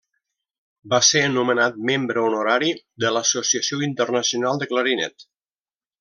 Va 0.93 0.99
ser 1.07 1.19
nomenat 1.33 1.75
membre 1.91 2.23
honorari 2.29 2.71
de 3.05 3.11
l'Associació 3.17 3.81
Internacional 3.89 4.63
de 4.63 4.69
Clarinet. 4.73 5.27